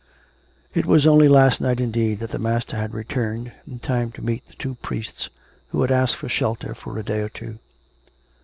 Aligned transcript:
It 0.73 0.87
was 0.87 1.05
only 1.05 1.27
last 1.27 1.61
night, 1.61 1.79
indeed, 1.79 2.21
that 2.21 2.31
the 2.31 2.39
master 2.39 2.75
had 2.75 2.91
re 2.91 3.03
turned, 3.03 3.51
in 3.67 3.77
time 3.77 4.11
to 4.13 4.23
meet 4.23 4.47
the 4.47 4.55
two 4.55 4.73
priests 4.81 5.29
who 5.67 5.83
had 5.83 5.91
asked 5.91 6.15
for 6.15 6.27
shelter 6.27 6.73
for 6.73 6.97
a 6.97 7.03
day 7.03 7.19
or 7.21 7.29
two. 7.29 7.59